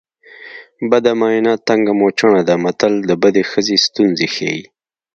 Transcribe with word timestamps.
بده 0.89 1.11
ماینه 1.19 1.53
تنګه 1.67 1.93
موچڼه 1.99 2.41
ده 2.49 2.55
متل 2.63 2.93
د 3.09 3.11
بدې 3.21 3.43
ښځې 3.51 3.75
ستونزې 3.87 4.27
ښيي 4.35 4.61